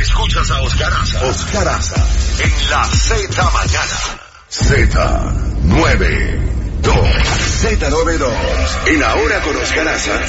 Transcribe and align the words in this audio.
Escuchas 0.00 0.50
a 0.52 0.62
Oscar 0.62 0.92
Aza. 0.92 1.26
Oscar 1.26 1.68
Aza. 1.68 2.44
En 2.44 2.70
la 2.70 2.84
Z 2.84 3.50
mañana. 3.50 3.98
Z92. 4.48 6.42
Z92. 7.62 8.94
En 8.94 9.02
Ahora 9.02 9.40
con 9.40 9.56
Oscar 9.56 9.88
Aza. 9.88 10.20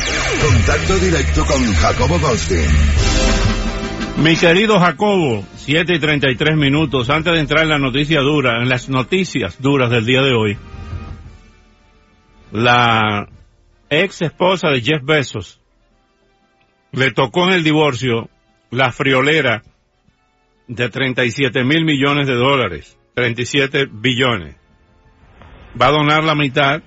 Contacto 0.41 0.97
directo 0.97 1.45
con 1.45 1.73
Jacobo 1.75 2.17
Goldstein. 2.17 2.67
Mi 4.17 4.35
querido 4.35 4.79
Jacobo, 4.79 5.45
7 5.57 5.93
y 5.93 5.99
33 5.99 6.57
minutos 6.57 7.11
antes 7.11 7.31
de 7.31 7.39
entrar 7.39 7.63
en 7.63 7.69
la 7.69 7.77
noticia 7.77 8.21
dura, 8.21 8.63
en 8.63 8.69
las 8.69 8.89
noticias 8.89 9.61
duras 9.61 9.91
del 9.91 10.05
día 10.05 10.23
de 10.23 10.33
hoy. 10.33 10.57
La 12.51 13.27
ex 13.91 14.23
esposa 14.23 14.69
de 14.69 14.81
Jeff 14.81 15.03
Bezos 15.03 15.61
le 16.91 17.11
tocó 17.11 17.43
en 17.45 17.53
el 17.53 17.63
divorcio 17.63 18.29
la 18.71 18.91
friolera 18.91 19.63
de 20.67 20.89
37 20.89 21.63
mil 21.63 21.83
millones 21.85 22.27
de 22.27 22.35
dólares, 22.35 22.97
37 23.15 23.87
billones. 23.91 24.55
Va 25.79 25.87
a 25.87 25.91
donar 25.91 26.23
la 26.23 26.35
mitad 26.35 26.81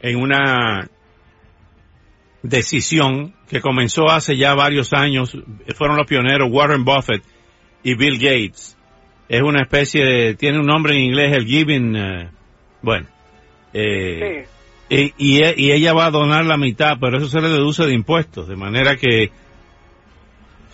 en 0.00 0.16
una 0.16 0.88
decisión 2.42 3.34
que 3.48 3.60
comenzó 3.60 4.10
hace 4.10 4.36
ya 4.36 4.54
varios 4.54 4.92
años, 4.92 5.36
fueron 5.74 5.96
los 5.96 6.06
pioneros 6.06 6.48
Warren 6.50 6.84
Buffett 6.84 7.22
y 7.82 7.94
Bill 7.96 8.18
Gates. 8.18 8.76
Es 9.28 9.42
una 9.42 9.62
especie 9.62 10.04
de, 10.04 10.34
tiene 10.34 10.58
un 10.58 10.66
nombre 10.66 10.94
en 10.94 11.00
inglés, 11.00 11.36
el 11.36 11.46
Giving, 11.46 11.96
uh, 11.96 12.30
bueno. 12.82 13.08
Eh, 13.72 14.46
y, 14.88 15.12
y, 15.18 15.40
y, 15.56 15.72
ella 15.72 15.92
va 15.92 16.06
a 16.06 16.10
donar 16.10 16.44
la 16.44 16.56
mitad, 16.56 16.96
pero 17.00 17.18
eso 17.18 17.28
se 17.28 17.40
le 17.40 17.48
deduce 17.48 17.84
de 17.84 17.92
impuestos, 17.92 18.48
de 18.48 18.56
manera 18.56 18.96
que 18.96 19.32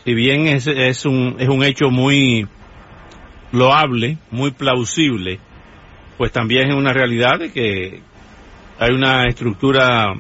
si 0.05 0.15
bien 0.15 0.47
es, 0.47 0.67
es, 0.67 1.07
un, 1.07 1.37
es 1.39 1.49
un 1.49 1.63
hecho 1.63 1.91
muy 1.91 2.47
loable, 3.53 4.19
muy 4.31 4.51
plausible, 4.51 5.39
pues 6.19 6.33
también 6.33 6.69
es 6.69 6.75
una 6.75 6.93
realidad 6.93 7.39
de 7.39 7.53
que 7.53 8.01
hay 8.79 8.91
una 8.93 9.27
estructura 9.27 10.15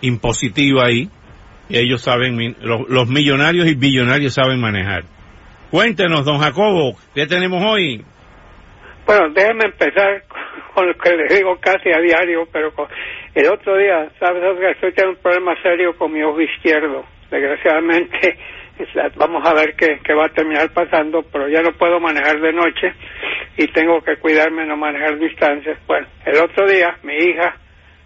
impositiva 0.00 0.86
ahí, 0.86 1.08
y 1.68 1.78
ellos 1.78 2.02
saben, 2.02 2.56
los, 2.60 2.88
los 2.88 3.08
millonarios 3.08 3.66
y 3.66 3.74
billonarios 3.74 4.34
saben 4.34 4.60
manejar. 4.60 5.04
Cuéntenos, 5.70 6.24
don 6.24 6.38
Jacobo, 6.38 6.96
¿qué 7.14 7.26
tenemos 7.26 7.62
hoy? 7.64 8.04
Bueno, 9.06 9.30
déjeme 9.34 9.64
empezar 9.66 10.24
con 10.74 10.86
lo 10.86 10.94
que 10.94 11.16
les 11.16 11.36
digo 11.36 11.58
casi 11.60 11.90
a 11.90 12.00
diario, 12.00 12.46
pero 12.52 12.72
el 13.34 13.46
otro 13.48 13.76
día, 13.76 14.08
¿sabes? 14.18 14.42
Estoy 14.74 14.92
teniendo 14.92 15.18
un 15.18 15.22
problema 15.22 15.54
serio 15.62 15.96
con 15.96 16.12
mi 16.12 16.22
ojo 16.22 16.40
izquierdo. 16.40 17.04
Desgraciadamente, 17.30 18.38
vamos 19.16 19.46
a 19.46 19.54
ver 19.54 19.74
qué, 19.76 20.00
qué 20.04 20.14
va 20.14 20.26
a 20.26 20.32
terminar 20.32 20.72
pasando, 20.72 21.22
pero 21.22 21.48
ya 21.48 21.62
no 21.62 21.72
puedo 21.72 22.00
manejar 22.00 22.40
de 22.40 22.52
noche 22.52 22.92
y 23.56 23.68
tengo 23.68 24.00
que 24.02 24.16
cuidarme 24.16 24.66
no 24.66 24.76
manejar 24.76 25.18
distancias. 25.18 25.78
Bueno, 25.86 26.06
el 26.24 26.38
otro 26.38 26.66
día 26.68 26.96
mi 27.02 27.14
hija 27.14 27.56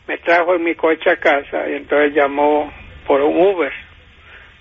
me 0.06 0.18
trajo 0.18 0.54
en 0.54 0.64
mi 0.64 0.74
coche 0.74 1.10
a 1.10 1.16
casa 1.16 1.68
y 1.68 1.74
entonces 1.74 2.14
llamó 2.14 2.72
por 3.06 3.20
un 3.22 3.36
Uber. 3.36 3.72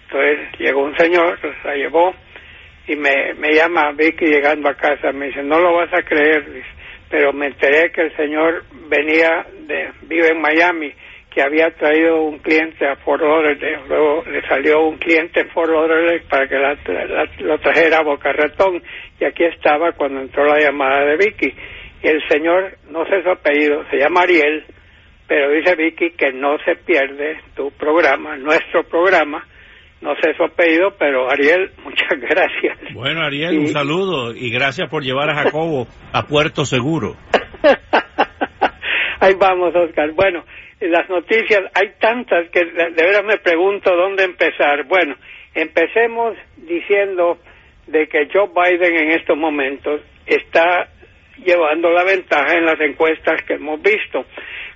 Entonces 0.03 0.59
llegó 0.59 0.83
un 0.83 0.97
señor, 0.97 1.37
la 1.63 1.75
llevó 1.75 2.13
y 2.87 2.95
me, 2.95 3.33
me 3.35 3.53
llama 3.53 3.91
Vicky 3.91 4.25
llegando 4.25 4.69
a 4.69 4.75
casa. 4.75 5.11
Me 5.11 5.27
dice, 5.27 5.43
no 5.43 5.59
lo 5.59 5.73
vas 5.73 5.93
a 5.93 6.03
creer, 6.03 6.63
pero 7.09 7.33
me 7.33 7.47
enteré 7.47 7.91
que 7.91 8.01
el 8.01 8.15
señor 8.15 8.63
venía 8.89 9.45
de, 9.67 9.91
vive 10.03 10.29
en 10.29 10.41
Miami 10.41 10.93
que 11.29 11.41
había 11.41 11.69
traído 11.71 12.21
un 12.23 12.39
cliente 12.39 12.87
a 12.87 12.95
Fort 12.95 13.21
Lauderdale, 13.21 13.81
luego 13.87 14.23
le 14.25 14.41
salió 14.47 14.87
un 14.87 14.97
cliente 14.97 15.41
en 15.41 15.49
Fort 15.49 15.69
Lauderdale 15.69 16.21
para 16.29 16.47
que 16.47 16.55
la, 16.55 16.73
la, 16.73 17.25
lo 17.39 17.59
trajera 17.59 17.99
a 17.99 18.03
Boca 18.03 18.31
Ratón 18.31 18.81
y 19.19 19.25
aquí 19.25 19.43
estaba 19.43 19.91
cuando 19.91 20.21
entró 20.21 20.45
la 20.45 20.59
llamada 20.59 21.05
de 21.05 21.17
Vicky 21.17 21.53
y 22.03 22.07
el 22.07 22.21
señor, 22.27 22.77
no 22.89 23.05
sé 23.05 23.23
su 23.23 23.29
apellido, 23.29 23.83
se 23.89 23.97
llama 23.97 24.21
Ariel, 24.21 24.63
pero 25.27 25.51
dice 25.51 25.75
Vicky 25.75 26.11
que 26.11 26.31
no 26.31 26.57
se 26.59 26.75
pierde 26.75 27.39
tu 27.55 27.71
programa, 27.71 28.37
nuestro 28.37 28.83
programa, 28.83 29.45
no 30.01 30.15
sé 30.15 30.33
su 30.35 30.43
apellido, 30.43 30.95
pero 30.97 31.29
Ariel, 31.29 31.71
muchas 31.83 32.19
gracias. 32.19 32.93
Bueno, 32.93 33.21
Ariel, 33.21 33.55
y... 33.55 33.57
un 33.57 33.67
saludo 33.67 34.33
y 34.33 34.51
gracias 34.51 34.89
por 34.89 35.03
llevar 35.03 35.29
a 35.29 35.35
Jacobo 35.35 35.87
a 36.13 36.23
Puerto 36.23 36.65
Seguro. 36.65 37.15
Ahí 39.19 39.33
vamos, 39.35 39.75
Oscar. 39.75 40.11
Bueno, 40.11 40.43
las 40.79 41.09
noticias, 41.09 41.63
hay 41.73 41.93
tantas 41.99 42.49
que 42.49 42.65
de 42.65 43.03
verdad 43.03 43.23
me 43.23 43.37
pregunto 43.37 43.95
dónde 43.95 44.23
empezar. 44.23 44.83
Bueno, 44.83 45.15
empecemos 45.55 46.35
diciendo 46.57 47.39
de 47.87 48.07
que 48.07 48.27
Joe 48.31 48.49
Biden 48.53 48.95
en 48.95 49.11
estos 49.11 49.37
momentos 49.37 50.01
está 50.25 50.89
llevando 51.43 51.89
la 51.91 52.03
ventaja 52.03 52.55
en 52.55 52.65
las 52.65 52.79
encuestas 52.79 53.41
que 53.43 53.53
hemos 53.53 53.81
visto. 53.81 54.25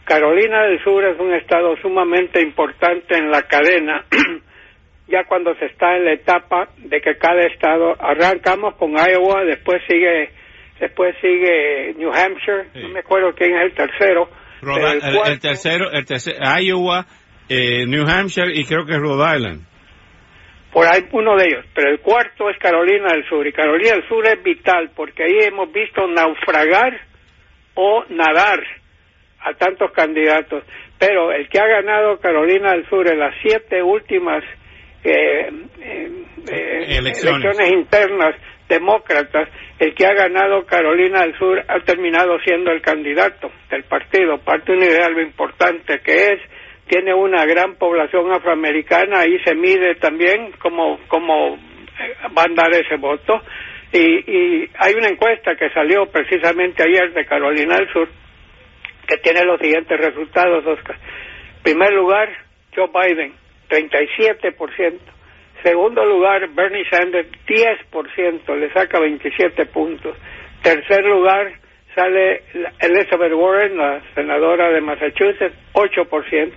Carolina 0.06 0.64
del 0.64 0.84
Sur 0.84 1.04
es 1.06 1.20
un 1.20 1.34
estado 1.34 1.76
sumamente 1.78 2.42
importante 2.42 3.16
en 3.16 3.30
la 3.30 3.44
cadena, 3.44 4.06
ya 5.08 5.26
cuando 5.26 5.54
se 5.56 5.66
está 5.66 5.96
en 5.96 6.06
la 6.06 6.14
etapa 6.14 6.70
de 6.78 7.00
que 7.02 7.18
cada 7.18 7.42
estado 7.46 7.96
arrancamos 8.00 8.76
con 8.76 8.92
Iowa, 8.92 9.44
después 9.44 9.82
sigue 9.88 10.32
después 10.82 11.16
sigue 11.22 11.94
New 11.96 12.12
Hampshire, 12.12 12.66
sí. 12.74 12.80
no 12.82 12.90
me 12.90 13.00
acuerdo 13.00 13.34
quién 13.36 13.56
es 13.56 13.66
el 13.66 13.74
tercero, 13.74 14.28
el, 14.64 14.84
el, 14.84 15.32
el, 15.32 15.40
tercero, 15.40 15.92
el 15.92 16.06
tercero, 16.06 16.38
Iowa, 16.60 17.06
eh, 17.48 17.86
New 17.86 18.06
Hampshire 18.08 18.52
y 18.54 18.66
creo 18.66 18.86
que 18.86 18.98
Rhode 18.98 19.38
Island. 19.38 19.62
Por 20.74 20.88
ahí 20.88 21.06
uno 21.12 21.36
de 21.36 21.46
ellos, 21.46 21.66
pero 21.76 21.92
el 21.92 22.00
cuarto 22.00 22.50
es 22.50 22.58
Carolina 22.58 23.12
del 23.14 23.28
Sur 23.28 23.46
y 23.46 23.54
Carolina 23.54 23.96
del 23.96 24.08
Sur 24.08 24.26
es 24.26 24.42
vital 24.42 24.90
porque 24.96 25.24
ahí 25.24 25.48
hemos 25.48 25.72
visto 25.72 26.08
naufragar 26.08 27.00
o 27.76 28.04
nadar 28.10 28.60
a 29.42 29.54
tantos 29.54 29.92
candidatos, 29.92 30.64
pero 30.98 31.32
el 31.32 31.48
que 31.50 31.60
ha 31.60 31.68
ganado 31.68 32.20
Carolina 32.20 32.72
del 32.72 32.88
Sur 32.90 33.08
en 33.08 33.20
las 33.20 33.36
siete 33.42 33.84
últimas 33.84 34.44
eh, 35.04 35.50
eh, 35.82 36.98
elecciones. 36.98 37.44
elecciones 37.44 37.72
internas 37.72 38.36
demócratas, 38.72 39.50
el 39.82 39.96
que 39.96 40.06
ha 40.06 40.14
ganado 40.14 40.64
Carolina 40.68 41.22
del 41.22 41.36
Sur 41.40 41.60
ha 41.68 41.80
terminado 41.80 42.38
siendo 42.42 42.72
el 42.72 42.84
candidato 42.84 43.52
del 43.72 43.84
partido, 43.86 44.38
parte 44.38 44.74
de 44.74 44.78
una 44.78 45.06
algo 45.08 45.22
importante 45.22 46.02
que 46.02 46.34
es, 46.34 46.40
tiene 46.88 47.16
una 47.16 47.46
gran 47.48 47.74
población 47.78 48.32
afroamericana, 48.32 49.22
ahí 49.22 49.40
se 49.44 49.56
mide 49.56 49.96
también 49.96 50.52
cómo, 50.60 51.00
cómo 51.08 51.58
va 52.38 52.44
a 52.44 52.46
andar 52.46 52.70
ese 52.76 52.96
voto, 52.98 53.42
y, 53.92 54.02
y 54.32 54.70
hay 54.78 54.94
una 54.94 55.08
encuesta 55.08 55.56
que 55.56 55.72
salió 55.72 56.06
precisamente 56.12 56.84
ayer 56.84 57.12
de 57.14 57.26
Carolina 57.26 57.78
del 57.78 57.92
Sur, 57.92 58.08
que 59.08 59.18
tiene 59.18 59.44
los 59.46 59.60
siguientes 59.60 60.00
resultados, 60.00 60.64
Oscar. 60.64 60.96
Primer 61.64 61.92
lugar, 61.92 62.30
Joe 62.76 62.88
Biden, 62.94 63.34
37%. 63.68 65.00
Segundo 65.64 66.04
lugar, 66.04 66.48
Bernie 66.50 66.86
Sanders, 66.90 67.28
10%, 67.46 68.56
le 68.56 68.74
saca 68.74 69.00
27 69.00 69.68
puntos. 69.68 70.18
Tercer 70.64 71.06
lugar, 71.06 71.52
sale 71.94 72.44
Elizabeth 72.80 73.34
Warren, 73.34 73.78
la 73.78 74.02
senadora 74.16 74.72
de 74.72 74.82
Massachusetts, 74.82 75.56
8%. 75.74 76.52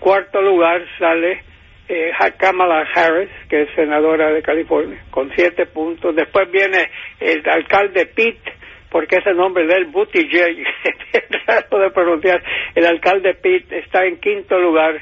Cuarto 0.00 0.42
lugar, 0.42 0.84
sale 0.98 1.44
eh, 1.88 2.10
Kamala 2.36 2.84
Harris, 2.92 3.30
que 3.48 3.62
es 3.62 3.68
senadora 3.76 4.32
de 4.32 4.42
California, 4.42 5.04
con 5.10 5.30
7 5.32 5.66
puntos. 5.66 6.16
Después 6.16 6.50
viene 6.50 6.90
el 7.20 7.48
alcalde 7.48 8.06
Pete, 8.06 8.54
porque 8.90 9.18
ese 9.18 9.34
nombre 9.34 9.66
de 9.68 9.74
él, 9.74 9.84
Buttigieg, 9.84 10.66
es 11.12 11.70
de 11.70 11.90
pronunciar. 11.94 12.42
El 12.74 12.86
alcalde 12.86 13.34
Pete 13.34 13.78
está 13.78 14.04
en 14.04 14.18
quinto 14.18 14.58
lugar 14.58 15.00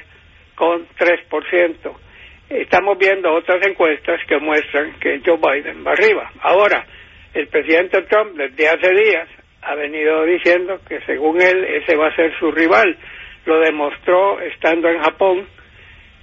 con 0.53 0.85
3% 0.89 2.10
estamos 2.59 2.97
viendo 2.97 3.33
otras 3.33 3.65
encuestas 3.65 4.19
que 4.27 4.37
muestran 4.37 4.93
que 4.99 5.21
Joe 5.25 5.37
Biden 5.37 5.85
va 5.85 5.91
arriba. 5.93 6.31
Ahora, 6.41 6.85
el 7.33 7.47
presidente 7.47 8.01
Trump 8.03 8.35
desde 8.35 8.67
hace 8.67 8.93
días 8.93 9.27
ha 9.61 9.75
venido 9.75 10.25
diciendo 10.25 10.79
que 10.87 10.99
según 11.05 11.41
él 11.41 11.63
ese 11.63 11.95
va 11.95 12.07
a 12.07 12.15
ser 12.15 12.37
su 12.39 12.51
rival. 12.51 12.97
Lo 13.45 13.59
demostró 13.59 14.39
estando 14.41 14.89
en 14.89 15.01
Japón, 15.01 15.47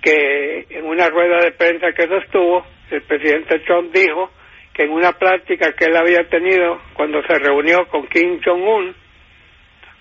que 0.02 0.66
en 0.70 0.84
una 0.84 1.08
rueda 1.08 1.40
de 1.42 1.52
prensa 1.52 1.92
que 1.92 2.06
sostuvo, 2.06 2.64
el 2.90 3.02
presidente 3.02 3.58
Trump 3.60 3.92
dijo 3.92 4.30
que 4.72 4.84
en 4.84 4.90
una 4.90 5.12
plática 5.12 5.72
que 5.72 5.86
él 5.86 5.96
había 5.96 6.28
tenido 6.28 6.80
cuando 6.94 7.22
se 7.22 7.38
reunió 7.38 7.86
con 7.88 8.06
Kim 8.06 8.40
Jong-un, 8.44 8.94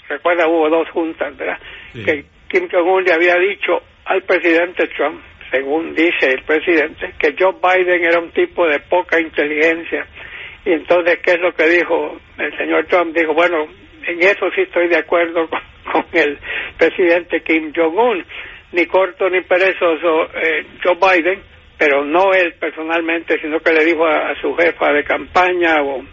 recuerda 0.07 0.47
hubo 0.47 0.69
dos 0.69 0.89
juntas, 0.91 1.35
¿verdad? 1.35 1.57
Que 1.94 2.25
Kim 2.47 2.69
Jong-un 2.71 3.03
le 3.03 3.13
había 3.13 3.35
dicho 3.38 3.81
al 4.06 4.21
presidente 4.23 4.88
Trump, 4.95 5.21
según 5.51 5.94
dice 5.94 6.31
el 6.31 6.44
presidente, 6.44 7.13
que 7.19 7.35
Joe 7.38 7.53
Biden 7.53 8.03
era 8.03 8.19
un 8.19 8.31
tipo 8.31 8.67
de 8.67 8.79
poca 8.79 9.19
inteligencia. 9.19 10.05
Y 10.65 10.73
entonces, 10.73 11.19
¿qué 11.23 11.31
es 11.31 11.39
lo 11.39 11.53
que 11.53 11.67
dijo 11.69 12.19
el 12.38 12.57
señor 12.57 12.85
Trump? 12.88 13.15
Dijo, 13.15 13.33
bueno, 13.33 13.67
en 14.05 14.19
eso 14.19 14.49
sí 14.55 14.61
estoy 14.61 14.88
de 14.88 14.97
acuerdo 14.97 15.47
con, 15.91 16.05
el 16.13 16.38
presidente 16.77 17.41
Kim 17.41 17.71
Jong-un, 17.75 18.25
ni 18.73 18.85
corto 18.85 19.29
ni 19.29 19.41
perezoso 19.41 20.29
eh, 20.35 20.65
Joe 20.83 20.95
Biden, 20.95 21.41
pero 21.77 22.03
no 22.03 22.33
él 22.33 22.53
personalmente, 22.59 23.39
sino 23.39 23.59
que 23.59 23.71
le 23.71 23.85
dijo 23.85 24.05
a, 24.05 24.35
su 24.41 24.53
jefa 24.55 24.91
de 24.91 25.03
campaña 25.03 25.81
o 25.83 26.03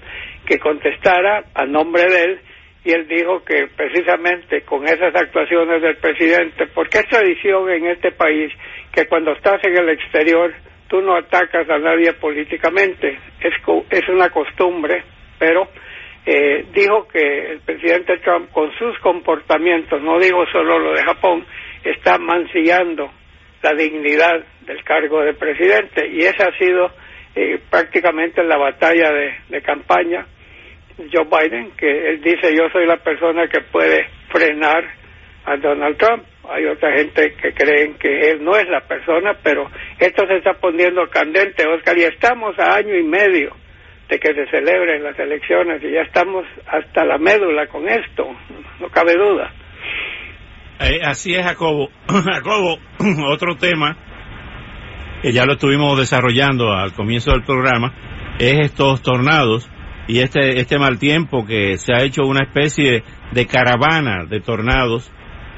que 0.47 0.59
contestara 0.59 1.45
a 1.55 1.65
nombre 1.65 2.05
de 2.05 2.23
él 2.23 2.41
y 2.85 2.93
él 2.93 3.09
dijo 3.09 3.43
que 3.43 3.67
precisamente 3.75 4.63
con 4.63 4.85
esas 4.85 5.15
actuaciones 5.15 5.81
del 5.81 5.97
presidente, 5.97 6.67
porque 6.67 6.99
es 6.99 7.09
tradición 7.09 7.71
en 7.71 7.87
este 7.87 8.13
país 8.13 8.53
que 8.93 9.07
cuando 9.07 9.33
estás 9.33 9.65
en 9.65 9.77
el 9.77 9.89
exterior 9.89 10.53
tú 10.89 11.01
no 11.01 11.17
atacas 11.17 11.69
a 11.71 11.79
nadie 11.79 12.13
políticamente, 12.13 13.19
es, 13.41 13.55
es 13.91 14.09
una 14.11 14.29
costumbre, 14.29 15.03
pero 15.39 15.67
eh, 16.27 16.67
dijo 16.75 17.09
que 17.09 17.53
el 17.53 17.61
presidente 17.61 18.19
Trump 18.19 18.51
con 18.53 18.71
sus 18.79 18.99
comportamientos, 18.99 20.03
no 20.03 20.19
digo 20.19 20.45
solo 20.53 20.79
lo 20.79 20.93
de 20.93 21.03
Japón, 21.05 21.47
está 21.83 22.19
mancillando 22.19 23.11
la 23.63 23.73
dignidad 23.73 24.45
del 24.67 24.85
cargo 24.85 25.23
de 25.23 25.33
presidente. 25.33 26.07
Y 26.07 26.19
esa 26.19 26.49
ha 26.49 26.59
sido 26.59 26.91
eh, 27.35 27.59
prácticamente 27.71 28.45
la 28.45 28.59
batalla 28.59 29.11
de 29.49 29.63
campaña 29.63 30.27
Joe 30.97 31.25
Biden, 31.25 31.73
que 31.77 32.11
él 32.11 32.21
dice 32.21 32.55
yo 32.57 32.69
soy 32.73 32.87
la 32.87 32.97
persona 32.99 33.49
que 33.49 33.61
puede 33.73 34.07
frenar 34.31 34.85
a 35.45 35.57
Donald 35.57 35.97
Trump. 35.99 36.25
Hay 36.49 36.67
otra 36.67 36.97
gente 36.97 37.35
que 37.41 37.53
creen 37.53 37.95
que 37.95 38.31
él 38.31 38.45
no 38.45 38.55
es 38.57 38.69
la 38.69 38.81
persona, 38.81 39.35
pero 39.43 39.71
esto 39.99 40.27
se 40.27 40.37
está 40.37 40.53
poniendo 40.55 41.09
candente, 41.09 41.67
Oscar, 41.67 41.97
y 41.97 42.05
estamos 42.05 42.59
a 42.59 42.77
año 42.77 42.95
y 42.97 43.03
medio 43.03 43.57
de 44.09 44.19
que 44.19 44.35
se 44.35 44.47
celebren 44.51 45.03
las 45.03 45.19
elecciones 45.19 45.83
y 45.83 45.93
ya 45.93 46.03
estamos 46.03 46.45
hasta 46.67 47.05
la 47.05 47.19
médula 47.19 47.67
con 47.69 47.89
esto, 47.89 48.25
no 48.81 48.89
cabe 48.89 49.15
duda. 49.15 49.53
Eh, 50.81 51.01
así 51.03 51.35
es, 51.35 51.43
Jacobo. 51.45 51.89
Jacobo, 52.09 52.79
otro 53.29 53.57
tema 53.57 53.97
que 55.23 55.33
ya 55.33 55.47
lo 55.47 55.55
estuvimos 55.55 55.99
desarrollando 55.99 56.73
al 56.73 56.93
comienzo 56.93 57.31
del 57.31 57.45
programa 57.45 57.95
es 58.39 58.67
estos 58.67 59.01
tornados 59.01 59.71
y 60.07 60.21
este, 60.21 60.61
este 60.61 60.79
mal 60.79 60.99
tiempo 60.99 61.47
que 61.47 61.77
se 61.79 61.95
ha 61.95 62.03
hecho 62.03 62.23
una 62.25 62.45
especie 62.45 63.03
de 63.33 63.47
caravana 63.47 64.25
de 64.25 64.41
tornados, 64.41 65.11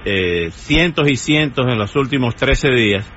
eh, 0.04 0.50
cientos 0.50 1.08
y 1.10 1.16
cientos 1.16 1.66
en 1.66 1.78
los 1.78 1.96
últimos 1.96 2.36
13 2.36 2.70
días, 2.70 3.12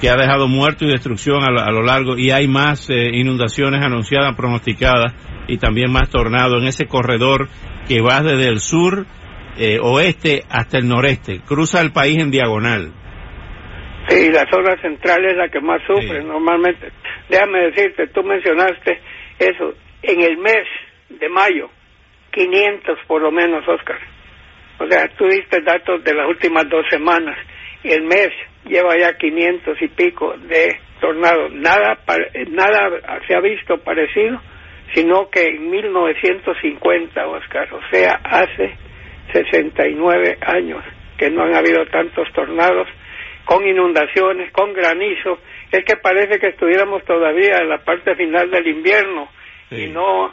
que 0.00 0.08
ha 0.08 0.16
dejado 0.16 0.48
muerto 0.48 0.86
y 0.86 0.90
destrucción 0.90 1.42
a, 1.44 1.70
lo 1.70 1.82
largo 1.82 2.16
y 2.16 2.30
hay 2.30 2.48
más 2.48 2.88
eh, 2.88 3.10
inundaciones 3.12 3.84
anunciadas, 3.84 4.34
pronosticadas 4.34 5.12
y 5.46 5.58
también 5.58 5.92
más 5.92 6.08
tornados 6.08 6.62
en 6.62 6.68
ese 6.68 6.86
corredor 6.86 7.48
que 7.86 8.00
va 8.00 8.22
desde 8.22 8.48
el 8.48 8.60
sur 8.60 9.04
eh, 9.58 9.78
oeste 9.82 10.44
hasta 10.48 10.78
el 10.78 10.88
noreste, 10.88 11.40
cruza 11.46 11.82
el 11.82 11.92
país 11.92 12.18
en 12.18 12.30
diagonal. 12.30 12.92
Sí, 14.08 14.30
la 14.30 14.46
zona 14.50 14.80
central 14.80 15.24
es 15.26 15.36
la 15.36 15.48
que 15.48 15.60
más 15.60 15.82
sufre 15.86 16.24
normalmente. 16.24 16.90
Déjame 17.28 17.70
decirte, 17.70 18.06
tú 18.08 18.22
mencionaste 18.22 18.98
eso, 19.38 19.74
en 20.02 20.22
el 20.22 20.38
mes 20.38 20.66
de 21.08 21.28
mayo, 21.28 21.70
500 22.32 22.98
por 23.06 23.22
lo 23.22 23.30
menos, 23.30 23.66
Oscar. 23.66 23.98
O 24.78 24.86
sea, 24.88 25.08
tú 25.16 25.26
diste 25.26 25.60
datos 25.60 26.02
de 26.04 26.14
las 26.14 26.26
últimas 26.26 26.68
dos 26.68 26.86
semanas. 26.88 27.36
Y 27.82 27.92
el 27.92 28.02
mes 28.02 28.30
lleva 28.64 28.96
ya 28.98 29.16
500 29.16 29.82
y 29.82 29.88
pico 29.88 30.34
de 30.38 30.78
tornados. 31.00 31.52
Nada, 31.52 31.98
nada 32.48 33.20
se 33.26 33.34
ha 33.34 33.40
visto 33.40 33.78
parecido, 33.78 34.40
sino 34.94 35.28
que 35.28 35.44
en 35.44 35.70
1950, 35.70 37.26
Oscar, 37.26 37.68
o 37.74 37.80
sea, 37.90 38.20
hace 38.24 38.74
69 39.32 40.38
años 40.40 40.84
que 41.18 41.30
no 41.30 41.42
han 41.42 41.54
habido 41.54 41.84
tantos 41.86 42.32
tornados, 42.32 42.88
con 43.44 43.66
inundaciones, 43.66 44.50
con 44.52 44.72
granizo. 44.72 45.38
Es 45.70 45.84
que 45.84 45.96
parece 45.96 46.38
que 46.38 46.48
estuviéramos 46.48 47.04
todavía 47.04 47.58
en 47.58 47.68
la 47.68 47.78
parte 47.78 48.14
final 48.14 48.50
del 48.50 48.66
invierno 48.66 49.28
y 49.70 49.86
no 49.88 50.32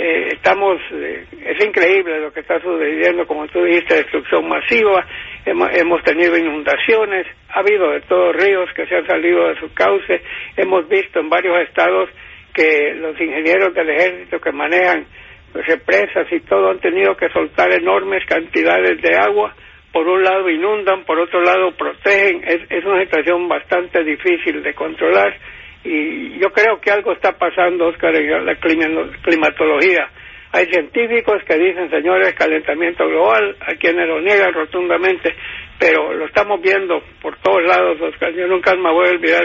eh, 0.00 0.28
estamos, 0.34 0.80
eh, 0.92 1.24
es 1.44 1.66
increíble 1.66 2.20
lo 2.20 2.32
que 2.32 2.40
está 2.40 2.60
sucediendo, 2.60 3.26
como 3.26 3.48
tú 3.48 3.64
dijiste, 3.64 3.96
destrucción 3.96 4.48
masiva, 4.48 5.04
hemos, 5.44 5.68
hemos, 5.76 6.02
tenido 6.04 6.38
inundaciones, 6.38 7.26
ha 7.48 7.58
habido 7.58 7.90
de 7.90 8.02
todos 8.02 8.36
ríos 8.36 8.70
que 8.76 8.86
se 8.86 8.94
han 8.94 9.06
salido 9.08 9.48
de 9.48 9.58
su 9.58 9.74
cauce, 9.74 10.22
hemos 10.56 10.88
visto 10.88 11.18
en 11.18 11.28
varios 11.28 11.68
estados 11.68 12.10
que 12.54 12.94
los 12.94 13.20
ingenieros 13.20 13.74
del 13.74 13.90
ejército 13.90 14.38
que 14.38 14.52
manejan 14.52 15.04
represas 15.52 16.30
y 16.30 16.40
todo 16.40 16.70
han 16.70 16.78
tenido 16.78 17.16
que 17.16 17.28
soltar 17.30 17.72
enormes 17.72 18.24
cantidades 18.26 19.02
de 19.02 19.16
agua, 19.16 19.52
por 19.92 20.06
un 20.06 20.22
lado 20.22 20.48
inundan, 20.48 21.02
por 21.04 21.18
otro 21.18 21.42
lado 21.42 21.72
protegen, 21.72 22.44
es, 22.46 22.60
es 22.70 22.84
una 22.84 23.02
situación 23.02 23.48
bastante 23.48 24.04
difícil 24.04 24.62
de 24.62 24.74
controlar 24.74 25.36
y 25.84 26.38
yo 26.38 26.50
creo 26.50 26.80
que 26.80 26.90
algo 26.90 27.12
está 27.12 27.32
pasando, 27.32 27.86
Oscar, 27.86 28.14
en 28.14 28.46
la 28.46 28.56
climatología. 28.56 30.08
Hay 30.52 30.66
científicos 30.66 31.42
que 31.46 31.58
dicen, 31.58 31.90
señores, 31.90 32.34
calentamiento 32.34 33.06
global, 33.06 33.56
hay 33.60 33.76
quienes 33.76 34.08
lo 34.08 34.20
niegan 34.20 34.52
rotundamente, 34.54 35.34
pero 35.78 36.14
lo 36.14 36.26
estamos 36.26 36.60
viendo 36.60 37.02
por 37.20 37.36
todos 37.38 37.62
lados, 37.64 38.00
Oscar. 38.00 38.32
Yo 38.32 38.46
nunca 38.46 38.74
me 38.74 38.90
voy 38.90 39.08
a 39.08 39.12
olvidar 39.12 39.44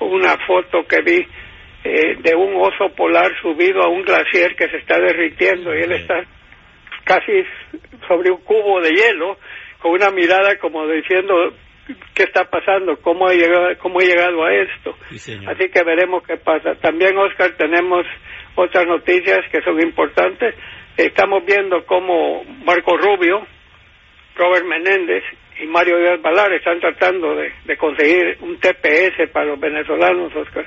una 0.00 0.36
foto 0.46 0.86
que 0.88 1.02
vi 1.02 1.26
eh, 1.84 2.16
de 2.18 2.34
un 2.34 2.56
oso 2.56 2.94
polar 2.96 3.30
subido 3.40 3.82
a 3.82 3.88
un 3.88 4.02
glaciar 4.02 4.56
que 4.56 4.68
se 4.68 4.78
está 4.78 4.98
derritiendo 4.98 5.74
y 5.74 5.82
él 5.82 5.92
está 5.92 6.24
casi 7.04 7.44
sobre 8.06 8.30
un 8.30 8.38
cubo 8.38 8.80
de 8.80 8.90
hielo 8.90 9.38
con 9.78 9.92
una 9.92 10.10
mirada 10.10 10.56
como 10.58 10.86
diciendo 10.88 11.52
qué 12.14 12.24
está 12.24 12.44
pasando, 12.44 12.96
cómo 13.00 13.30
he 13.30 13.36
llegado, 13.36 13.68
cómo 13.78 14.00
he 14.00 14.06
llegado 14.06 14.44
a 14.44 14.54
esto. 14.54 14.96
Así 15.10 15.68
que 15.70 15.82
veremos 15.84 16.22
qué 16.26 16.36
pasa. 16.36 16.74
También, 16.76 17.16
Oscar, 17.16 17.52
tenemos 17.56 18.06
otras 18.54 18.86
noticias 18.86 19.40
que 19.50 19.62
son 19.62 19.80
importantes. 19.80 20.54
Estamos 20.96 21.44
viendo 21.44 21.84
cómo 21.86 22.44
Marco 22.64 22.96
Rubio, 22.96 23.46
Robert 24.34 24.66
Menéndez 24.66 25.22
y 25.60 25.66
Mario 25.66 25.98
Díaz 25.98 26.20
Balar 26.20 26.52
están 26.52 26.80
tratando 26.80 27.34
de, 27.34 27.76
conseguir 27.76 28.38
un 28.40 28.58
TPS 28.58 29.30
para 29.32 29.46
los 29.46 29.60
venezolanos, 29.60 30.34
Oscar. 30.34 30.66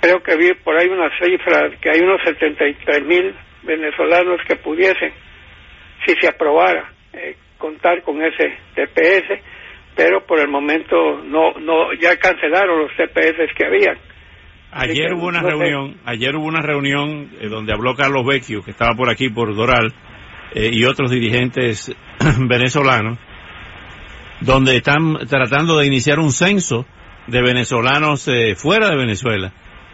Creo 0.00 0.22
que 0.22 0.36
vi 0.36 0.52
por 0.54 0.76
ahí 0.76 0.88
una 0.88 1.08
cifra 1.18 1.70
que 1.80 1.90
hay 1.90 2.00
unos 2.00 2.20
73 2.24 3.04
mil 3.04 3.34
venezolanos 3.62 4.40
que 4.46 4.56
pudiesen, 4.56 5.12
si 6.04 6.14
se 6.16 6.28
aprobara, 6.28 6.92
eh, 7.12 7.36
contar 7.58 8.02
con 8.02 8.20
ese 8.22 8.58
TPS 8.74 9.40
pero 9.94 10.24
por 10.26 10.38
el 10.40 10.48
momento 10.48 11.22
no 11.24 11.52
no 11.60 11.92
ya 11.94 12.16
cancelaron 12.16 12.80
los 12.80 12.90
CPS 12.92 13.54
que 13.56 13.66
habían. 13.66 13.98
Ayer 14.74 15.12
hubo 15.12 15.26
una 15.26 15.42
reunión, 15.42 15.98
ayer 16.06 16.34
hubo 16.34 16.46
una 16.46 16.62
reunión 16.62 17.30
eh, 17.40 17.48
donde 17.48 17.74
habló 17.74 17.94
Carlos 17.94 18.24
Vecchio, 18.24 18.62
que 18.62 18.70
estaba 18.70 18.94
por 18.94 19.10
aquí 19.10 19.28
por 19.28 19.54
Doral, 19.54 19.92
eh, 20.54 20.70
y 20.72 20.84
otros 20.86 21.10
dirigentes 21.10 21.94
venezolanos, 22.38 23.18
donde 24.40 24.76
están 24.76 25.26
tratando 25.28 25.76
de 25.76 25.86
iniciar 25.86 26.18
un 26.18 26.32
censo 26.32 26.86
de 27.26 27.42
venezolanos 27.42 28.26
eh, 28.28 28.54
fuera 28.56 28.88
de 28.88 28.96
Venezuela. 28.96 29.52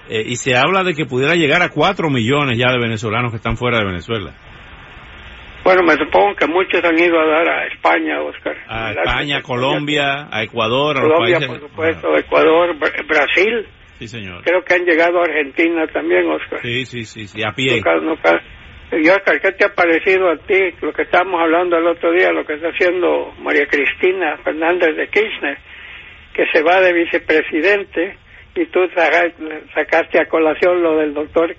y 0.08 0.36
se 0.36 0.56
habla 0.56 0.84
de 0.84 0.94
que 0.94 1.04
pudiera 1.06 1.34
llegar 1.34 1.60
a 1.60 1.70
cuatro 1.70 2.08
millones 2.08 2.56
ya 2.56 2.72
de 2.72 2.78
venezolanos 2.78 3.32
que 3.32 3.36
están 3.38 3.56
fuera 3.56 3.78
de 3.78 3.84
Venezuela. 3.84 4.32
Bueno, 5.68 5.82
me 5.82 5.98
supongo 5.98 6.34
que 6.34 6.46
muchos 6.46 6.82
han 6.82 6.98
ido 6.98 7.20
a 7.20 7.26
dar 7.26 7.46
a 7.46 7.66
España, 7.66 8.22
Oscar. 8.22 8.56
A 8.68 8.92
España, 8.92 9.42
Colombia, 9.42 10.26
a 10.32 10.42
Ecuador, 10.42 10.96
a 10.96 11.02
Colombia, 11.02 11.46
por 11.46 11.60
supuesto, 11.60 12.16
Ecuador, 12.16 12.74
Brasil. 13.06 13.66
Sí, 13.98 14.08
señor. 14.08 14.42
Creo 14.44 14.64
que 14.64 14.74
han 14.74 14.86
llegado 14.86 15.20
a 15.20 15.24
Argentina 15.24 15.86
también, 15.88 16.26
Oscar. 16.26 16.60
Sí, 16.62 16.86
sí, 16.86 17.04
sí, 17.04 17.26
sí 17.26 17.42
a 17.44 17.52
pie. 17.52 17.82
y 17.82 19.08
Oscar, 19.10 19.40
¿qué 19.42 19.52
te 19.52 19.66
ha 19.66 19.74
parecido 19.74 20.30
a 20.30 20.38
ti 20.38 20.58
lo 20.80 20.90
que 20.94 21.02
estábamos 21.02 21.38
hablando 21.38 21.76
el 21.76 21.86
otro 21.86 22.12
día, 22.12 22.32
lo 22.32 22.46
que 22.46 22.54
está 22.54 22.68
haciendo 22.68 23.34
María 23.38 23.66
Cristina 23.66 24.38
Fernández 24.42 24.96
de 24.96 25.06
Kirchner, 25.08 25.58
que 26.32 26.46
se 26.50 26.62
va 26.62 26.80
de 26.80 26.94
vicepresidente 26.94 28.16
y 28.54 28.64
tú 28.68 28.80
sacaste 29.74 30.18
a 30.18 30.28
colación 30.30 30.82
lo 30.82 30.96
del 30.96 31.12
doctor 31.12 31.54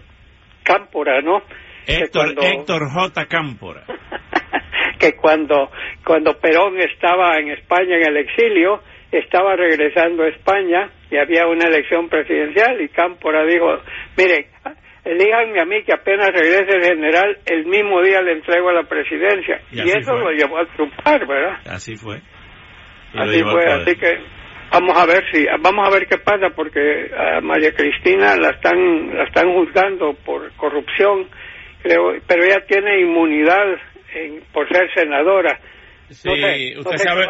Cámpora, 0.64 1.22
¿no? 1.22 1.44
Héctor, 1.88 2.36
Héctor 2.42 2.90
J. 2.90 3.26
Cámpora. 3.26 3.84
que 5.00 5.16
cuando, 5.16 5.72
cuando 6.06 6.38
Perón 6.40 6.80
estaba 6.80 7.38
en 7.38 7.50
España 7.52 7.96
en 7.98 8.08
el 8.08 8.18
exilio, 8.18 8.82
estaba 9.12 9.56
regresando 9.56 10.24
a 10.24 10.28
España 10.28 10.92
y 11.10 11.18
había 11.18 11.48
una 11.48 11.68
elección 11.68 12.10
presidencial 12.10 12.80
y 12.82 12.90
Cámpora 12.90 13.46
dijo, 13.46 13.80
mire, 14.18 14.50
elíjanme 15.04 15.62
a 15.62 15.66
mí 15.66 15.84
que 15.84 15.94
apenas 15.94 16.28
regrese 16.28 16.78
el 16.78 16.84
general, 16.84 17.38
el 17.46 17.66
mismo 17.66 18.02
día 18.02 18.22
le 18.22 18.34
entrego 18.34 18.70
a 18.70 18.74
la 18.74 18.84
presidencia. 18.84 19.62
Y, 19.72 19.90
eso 19.90 20.16
lo 20.16 20.32
llevó 20.32 20.60
a 20.60 20.66
triunfar, 20.66 21.26
¿verdad? 21.26 21.60
Así 21.66 21.96
fue. 21.96 22.22
así 23.14 23.42
fue, 23.42 23.66
así 23.66 23.96
que 23.96 24.20
vamos 24.72 24.98
a 24.98 25.06
ver 25.06 25.24
si 25.32 25.46
vamos 25.62 25.88
a 25.88 25.92
ver 25.92 26.08
qué 26.08 26.18
pasa 26.18 26.50
porque 26.56 27.10
a 27.18 27.42
María 27.42 27.72
Cristina 27.74 28.36
la 28.36 28.52
están 28.52 29.16
la 29.16 29.24
están 29.24 29.52
juzgando 29.52 30.14
por 30.26 30.52
corrupción 30.54 31.28
creo 31.82 32.14
pero 32.28 32.44
ella 32.44 32.64
tiene 32.68 33.02
inmunidad 33.02 33.64
por 34.54 34.68
ser 34.70 34.90
senadora. 34.94 35.60
Sí 36.10 36.30
usted 36.78 36.98
sabe 36.98 37.28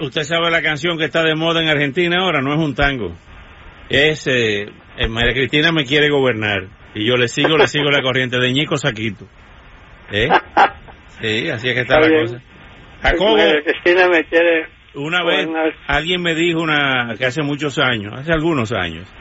usted 0.00 0.22
sabe 0.22 0.50
la 0.50 0.62
canción 0.62 0.96
que 0.96 1.04
está 1.04 1.22
de 1.22 1.34
moda 1.34 1.62
en 1.62 1.68
Argentina 1.68 2.18
ahora 2.20 2.40
no 2.40 2.52
es 2.54 2.58
un 2.58 2.74
tango. 2.74 3.12
Es 3.90 4.26
eh, 4.26 4.66
eh, 4.96 5.08
María 5.08 5.34
Cristina 5.34 5.72
me 5.72 5.84
quiere 5.84 6.08
gobernar 6.08 6.68
y 6.94 7.06
yo 7.06 7.16
le 7.16 7.28
sigo 7.28 7.58
le 7.58 7.66
sigo 7.66 7.90
la 7.90 8.00
corriente 8.00 8.38
de 8.38 8.52
Ñico 8.52 8.76
Saquito. 8.76 9.26
¿Eh? 10.10 10.28
sí 11.20 11.50
así 11.50 11.68
es 11.68 11.74
que 11.74 11.80
está, 11.80 12.00
la 12.00 12.08
cosa. 12.08 12.42
Jacobo 13.02 13.36
María 13.36 13.62
Cristina 13.62 14.08
me 14.08 14.24
quiere 14.24 14.68
una 14.94 15.24
vez 15.24 15.48
alguien 15.88 16.22
me 16.22 16.34
dijo 16.34 16.60
una 16.60 17.14
que 17.18 17.26
hace 17.26 17.42
muchos 17.42 17.78
años, 17.78 18.12
hace 18.16 18.32
algunos 18.32 18.72
años, 18.72 19.12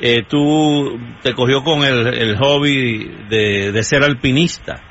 eh, 0.00 0.22
tú 0.26 0.98
te 1.22 1.34
cogió 1.34 1.62
con 1.62 1.84
el, 1.84 2.36
hobby 2.38 3.10
de, 3.28 3.82
ser 3.82 4.02
alpinista 4.02 4.82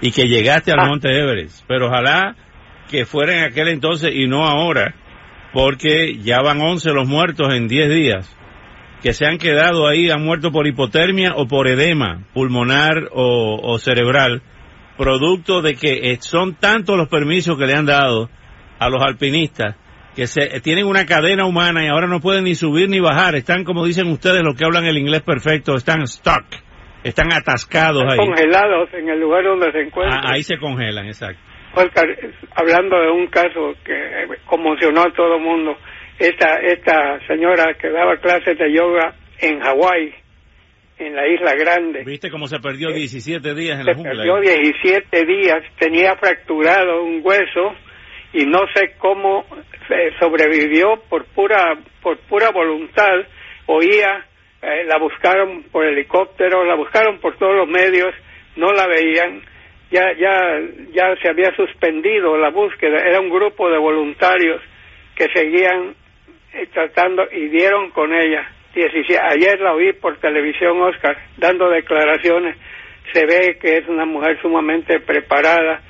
y 0.00 0.10
que 0.10 0.24
llegaste 0.24 0.72
al 0.72 0.80
ah. 0.80 0.86
Monte 0.88 1.08
Everest, 1.08 1.64
pero 1.68 1.86
ojalá 1.86 2.34
que 2.90 3.04
fuera 3.04 3.38
en 3.38 3.44
aquel 3.44 3.68
entonces 3.68 4.12
y 4.14 4.26
no 4.26 4.44
ahora, 4.44 4.94
porque 5.52 6.18
ya 6.18 6.40
van 6.42 6.60
11 6.60 6.92
los 6.92 7.08
muertos 7.08 7.54
en 7.54 7.68
10 7.68 7.90
días, 7.90 8.36
que 9.02 9.12
se 9.12 9.26
han 9.26 9.38
quedado 9.38 9.86
ahí, 9.86 10.10
han 10.10 10.24
muerto 10.24 10.50
por 10.50 10.66
hipotermia 10.66 11.34
o 11.36 11.46
por 11.46 11.68
edema 11.68 12.24
pulmonar 12.34 13.08
o, 13.12 13.60
o 13.62 13.78
cerebral, 13.78 14.42
producto 14.98 15.62
de 15.62 15.74
que 15.74 16.16
son 16.20 16.54
tantos 16.54 16.96
los 16.96 17.08
permisos 17.08 17.56
que 17.56 17.66
le 17.66 17.74
han 17.74 17.86
dado 17.86 18.30
a 18.78 18.88
los 18.88 19.02
alpinistas 19.02 19.76
que 20.16 20.26
se, 20.26 20.60
tienen 20.60 20.86
una 20.86 21.04
cadena 21.04 21.44
humana 21.44 21.84
y 21.84 21.88
ahora 21.88 22.06
no 22.06 22.20
pueden 22.20 22.44
ni 22.44 22.54
subir 22.54 22.88
ni 22.88 22.98
bajar. 23.00 23.34
Están, 23.34 23.64
como 23.64 23.84
dicen 23.84 24.08
ustedes, 24.08 24.42
los 24.42 24.56
que 24.56 24.64
hablan 24.64 24.86
el 24.86 24.96
inglés 24.96 25.20
perfecto, 25.20 25.74
están 25.74 26.06
stuck, 26.06 26.46
están 27.04 27.30
atascados 27.34 28.02
ahí. 28.08 28.16
Congelados 28.16 28.88
en 28.94 29.10
el 29.10 29.20
lugar 29.20 29.44
donde 29.44 29.70
se 29.72 29.80
encuentran. 29.82 30.24
Ah, 30.24 30.32
ahí 30.32 30.42
se 30.42 30.56
congelan, 30.56 31.06
exacto. 31.06 31.38
hablando 32.54 32.98
de 32.98 33.10
un 33.10 33.26
caso 33.26 33.74
que 33.84 33.94
conmocionó 34.46 35.02
a 35.02 35.12
todo 35.12 35.36
el 35.36 35.42
mundo, 35.42 35.76
esta, 36.18 36.60
esta 36.62 37.18
señora 37.26 37.74
que 37.74 37.90
daba 37.90 38.16
clases 38.16 38.56
de 38.56 38.72
yoga 38.72 39.14
en 39.38 39.60
Hawái, 39.60 40.14
en 40.98 41.14
la 41.14 41.28
isla 41.28 41.52
grande. 41.56 42.04
¿Viste 42.06 42.30
cómo 42.30 42.46
se 42.46 42.58
perdió 42.58 42.88
17 42.88 43.54
días 43.54 43.80
en 43.80 43.84
la 43.84 43.94
jungla? 43.94 44.12
Se 44.12 44.16
perdió 44.16 44.40
17 44.40 45.26
días, 45.26 45.58
tenía 45.78 46.16
fracturado 46.16 47.02
un 47.02 47.20
hueso 47.22 47.74
y 48.32 48.46
no 48.46 48.60
sé 48.74 48.94
cómo 48.96 49.44
sobrevivió 50.18 51.02
por 51.08 51.24
pura 51.26 51.78
por 52.02 52.18
pura 52.28 52.50
voluntad. 52.50 53.26
Oía 53.66 54.24
eh, 54.62 54.84
la 54.84 54.98
buscaron 54.98 55.64
por 55.64 55.84
helicóptero 55.84 56.64
la 56.64 56.74
buscaron 56.74 57.18
por 57.18 57.36
todos 57.36 57.56
los 57.56 57.68
medios 57.68 58.14
no 58.56 58.72
la 58.72 58.86
veían. 58.86 59.42
Ya 59.90 60.12
ya 60.18 60.60
ya 60.92 61.14
se 61.22 61.28
había 61.28 61.54
suspendido 61.54 62.36
la 62.36 62.50
búsqueda. 62.50 62.98
Era 62.98 63.20
un 63.20 63.30
grupo 63.30 63.70
de 63.70 63.78
voluntarios 63.78 64.60
que 65.14 65.28
seguían 65.32 65.94
eh, 66.52 66.66
tratando 66.72 67.24
y 67.30 67.48
dieron 67.48 67.90
con 67.90 68.12
ella. 68.12 68.50
Ayer 68.74 69.58
la 69.60 69.72
oí 69.72 69.94
por 69.94 70.18
televisión 70.18 70.80
Oscar 70.82 71.16
dando 71.38 71.70
declaraciones. 71.70 72.56
Se 73.12 73.24
ve 73.24 73.58
que 73.58 73.78
es 73.78 73.88
una 73.88 74.04
mujer 74.04 74.38
sumamente 74.42 75.00
preparada 75.00 75.80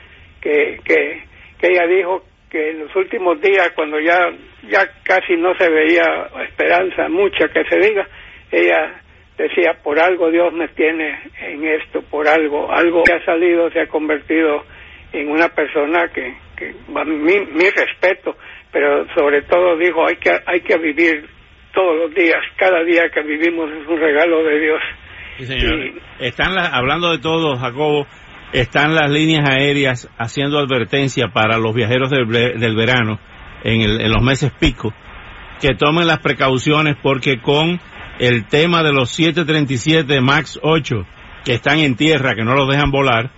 que 0.41 0.81
que 0.85 1.25
que 1.59 1.69
ella 1.69 1.87
dijo 1.87 2.23
que 2.57 2.71
en 2.71 2.79
los 2.81 2.97
últimos 2.97 3.41
días, 3.41 3.71
cuando 3.75 4.01
ya, 4.01 4.31
ya 4.69 4.89
casi 5.03 5.37
no 5.37 5.55
se 5.57 5.69
veía 5.69 6.29
esperanza 6.49 7.09
mucha 7.09 7.49
que 7.49 7.65
se 7.65 7.77
diga, 7.77 8.07
ella 8.51 9.03
decía, 9.37 9.75
por 9.83 9.99
algo 9.99 10.31
Dios 10.31 10.53
me 10.55 10.69
tiene 10.69 11.19
en 11.41 11.67
esto, 11.67 12.01
por 12.03 12.27
algo, 12.27 12.73
algo 12.73 13.03
que 13.05 13.15
ha 13.15 13.25
salido, 13.25 13.71
se 13.71 13.81
ha 13.81 13.87
convertido 13.89 14.65
en 15.13 15.29
una 15.29 15.49
persona 15.49 16.09
que, 16.09 16.35
que 16.57 16.75
mi, 16.89 17.41
mi 17.41 17.69
respeto, 17.71 18.37
pero 18.73 19.07
sobre 19.15 19.43
todo 19.43 19.77
dijo, 19.77 20.07
hay 20.07 20.17
que, 20.17 20.31
hay 20.47 20.61
que 20.61 20.79
vivir 20.79 21.29
todos 21.75 21.97
los 21.99 22.15
días, 22.15 22.41
cada 22.57 22.83
día 22.85 23.11
que 23.13 23.21
vivimos 23.21 23.71
es 23.71 23.87
un 23.87 24.01
regalo 24.01 24.43
de 24.45 24.61
Dios. 24.61 24.81
Están 26.19 26.57
hablando 26.57 27.11
de 27.11 27.19
todo, 27.19 27.57
Jacobo, 27.57 28.07
están 28.53 28.95
las 28.95 29.11
líneas 29.11 29.49
aéreas 29.49 30.09
haciendo 30.19 30.59
advertencia 30.59 31.29
para 31.29 31.59
los 31.59 31.75
viajeros 31.75 32.11
del, 32.11 32.77
verano 32.77 33.19
en, 33.65 34.11
los 34.11 34.23
meses 34.23 34.53
pico 34.59 34.95
que 35.61 35.75
tomen 35.75 36.07
las 36.07 36.19
precauciones 36.19 36.97
porque 37.03 37.41
con 37.41 37.81
el 38.19 38.47
tema 38.47 38.83
de 38.83 38.93
los 38.93 39.11
737 39.11 40.21
MAX 40.21 40.59
8 40.63 41.07
que 41.45 41.55
están 41.55 41.79
en 41.79 41.97
tierra, 41.97 42.35
que 42.35 42.45
no 42.45 42.55
los 42.55 42.69
dejan 42.69 42.91
volar, 42.91 43.31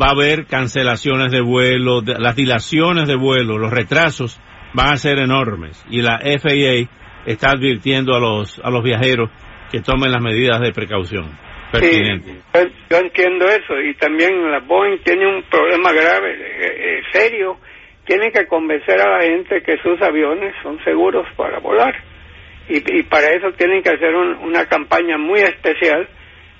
va 0.00 0.06
a 0.06 0.12
haber 0.12 0.46
cancelaciones 0.46 1.30
de 1.30 1.40
vuelo, 1.40 2.00
las 2.00 2.36
dilaciones 2.36 3.06
de 3.06 3.16
vuelo, 3.16 3.58
los 3.58 3.70
retrasos 3.70 4.40
van 4.72 4.94
a 4.94 4.96
ser 4.96 5.18
enormes 5.18 5.84
y 5.90 6.02
la 6.02 6.18
FAA 6.18 6.88
está 7.26 7.50
advirtiendo 7.50 8.14
a 8.14 8.20
los, 8.20 8.60
a 8.62 8.70
los 8.70 8.82
viajeros 8.82 9.30
que 9.70 9.80
tomen 9.80 10.12
las 10.12 10.22
medidas 10.22 10.60
de 10.60 10.72
precaución. 10.72 11.30
Sí, 11.80 12.32
yo, 12.90 12.98
entiendo 12.98 13.46
eso. 13.46 13.80
Y 13.80 13.94
también 13.94 14.50
la 14.50 14.60
Boeing 14.60 14.98
tiene 15.04 15.26
un 15.26 15.42
problema 15.44 15.92
grave, 15.92 16.32
eh, 16.32 16.76
eh, 16.78 17.02
serio. 17.12 17.58
Tienen 18.06 18.30
que 18.32 18.46
convencer 18.46 19.00
a 19.00 19.18
la 19.18 19.22
gente 19.22 19.62
que 19.62 19.78
sus 19.78 20.00
aviones 20.02 20.54
son 20.62 20.82
seguros 20.84 21.26
para 21.36 21.58
volar. 21.58 21.94
Y, 22.68 22.76
y 22.76 23.02
para 23.04 23.28
eso 23.30 23.52
tienen 23.56 23.82
que 23.82 23.90
hacer 23.90 24.14
una 24.14 24.66
campaña 24.66 25.18
muy 25.18 25.40
especial 25.40 26.08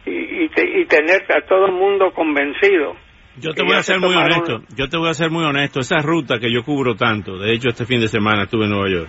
y, 0.07 0.45
y, 0.45 0.85
tener 0.87 1.23
a 1.31 1.47
todo 1.47 1.67
el 1.67 1.73
mundo 1.73 2.13
convencido. 2.15 2.95
Yo 3.37 3.53
te 3.53 3.63
voy 3.65 3.77
a 3.77 3.83
ser 3.83 4.01
muy 4.01 4.15
honesto, 4.15 4.63
yo 4.77 4.89
te 4.89 4.97
voy 4.97 5.09
a 5.09 5.15
ser 5.15 5.31
muy 5.31 5.45
honesto, 5.45 5.81
esa 5.81 5.99
ruta 5.99 6.39
que 6.39 6.53
yo 6.53 6.63
cubro 6.63 6.95
tanto, 6.95 7.39
de 7.39 7.53
hecho 7.53 7.71
este 7.71 7.85
fin 7.85 8.01
de 8.01 8.07
semana 8.07 8.45
estuve 8.45 8.67
en 8.67 8.71
Nueva 8.71 8.89
York, 8.89 9.09